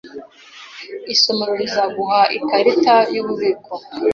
Isomero 1.13 1.51
rizaguha 1.61 2.19
ikarita 2.37 2.95
yububiko. 3.13 3.73